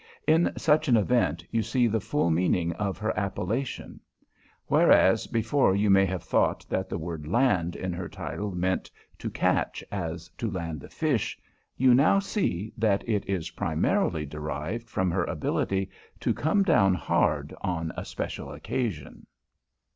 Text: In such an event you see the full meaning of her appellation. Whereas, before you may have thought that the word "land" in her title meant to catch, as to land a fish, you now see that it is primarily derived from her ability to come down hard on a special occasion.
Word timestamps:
In 0.27 0.51
such 0.57 0.87
an 0.87 0.97
event 0.97 1.45
you 1.51 1.61
see 1.61 1.85
the 1.85 1.99
full 1.99 2.31
meaning 2.31 2.73
of 2.73 2.97
her 2.97 3.15
appellation. 3.15 3.99
Whereas, 4.65 5.27
before 5.27 5.75
you 5.75 5.91
may 5.91 6.05
have 6.07 6.23
thought 6.23 6.65
that 6.69 6.89
the 6.89 6.97
word 6.97 7.27
"land" 7.27 7.75
in 7.75 7.93
her 7.93 8.09
title 8.09 8.49
meant 8.51 8.89
to 9.19 9.29
catch, 9.29 9.83
as 9.91 10.27
to 10.39 10.49
land 10.49 10.83
a 10.83 10.89
fish, 10.89 11.37
you 11.77 11.93
now 11.93 12.17
see 12.17 12.73
that 12.77 13.07
it 13.07 13.23
is 13.27 13.51
primarily 13.51 14.25
derived 14.25 14.89
from 14.89 15.11
her 15.11 15.25
ability 15.25 15.87
to 16.21 16.33
come 16.33 16.63
down 16.63 16.95
hard 16.95 17.53
on 17.61 17.91
a 17.95 18.03
special 18.03 18.51
occasion. 18.51 19.27